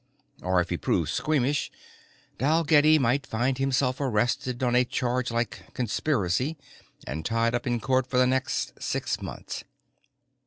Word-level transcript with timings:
Or, 0.41 0.59
if 0.59 0.71
he 0.71 0.77
proved 0.77 1.11
squeamish, 1.11 1.69
Dalgetty 2.39 2.97
might 2.97 3.27
find 3.27 3.59
himself 3.59 4.01
arrested 4.01 4.63
on 4.63 4.75
a 4.75 4.83
charge 4.83 5.29
like 5.29 5.71
conspiracy 5.75 6.57
and 7.05 7.23
tied 7.23 7.53
up 7.53 7.67
in 7.67 7.79
court 7.79 8.07
for 8.07 8.17
the 8.17 8.25
next 8.25 8.81
six 8.81 9.21
months. 9.21 9.63